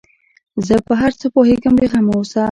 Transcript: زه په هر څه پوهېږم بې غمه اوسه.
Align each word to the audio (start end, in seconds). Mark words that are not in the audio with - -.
زه 0.67 0.75
په 0.87 0.93
هر 1.01 1.11
څه 1.19 1.25
پوهېږم 1.35 1.73
بې 1.79 1.85
غمه 1.91 2.13
اوسه. 2.17 2.39